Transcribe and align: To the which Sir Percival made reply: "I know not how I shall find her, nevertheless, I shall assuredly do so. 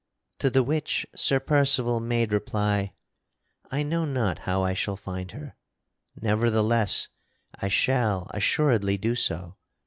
To 0.39 0.49
the 0.49 0.63
which 0.63 1.05
Sir 1.15 1.39
Percival 1.39 1.99
made 1.99 2.33
reply: 2.33 2.93
"I 3.69 3.83
know 3.83 4.03
not 4.03 4.39
how 4.49 4.63
I 4.63 4.73
shall 4.73 4.97
find 4.97 5.29
her, 5.29 5.55
nevertheless, 6.19 7.09
I 7.53 7.67
shall 7.67 8.27
assuredly 8.33 8.97
do 8.97 9.13
so. 9.13 9.57